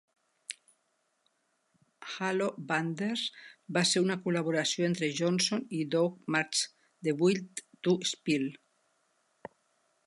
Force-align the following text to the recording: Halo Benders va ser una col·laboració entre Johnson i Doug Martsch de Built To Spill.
Halo 2.13 2.47
Benders 2.71 3.25
va 3.77 3.83
ser 3.91 4.03
una 4.07 4.17
col·laboració 4.25 4.89
entre 4.89 5.11
Johnson 5.21 5.63
i 5.83 5.83
Doug 5.97 6.17
Martsch 6.37 6.67
de 7.09 7.17
Built 7.23 7.67
To 7.89 7.97
Spill. 8.15 8.49